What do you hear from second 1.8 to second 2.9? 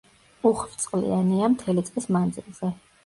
წლის მანძილზე.